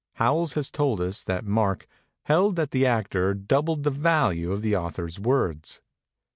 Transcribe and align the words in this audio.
Howells 0.13 0.53
has 0.53 0.71
told 0.71 0.99
us 0.99 1.23
that 1.25 1.45
Mark 1.45 1.85
"held 2.23 2.55
that 2.55 2.71
the 2.71 2.87
actor 2.87 3.35
doubled 3.35 3.83
the 3.83 3.91
value 3.91 4.51
of 4.51 4.63
the 4.63 4.75
author's 4.75 5.19
words." 5.19 5.79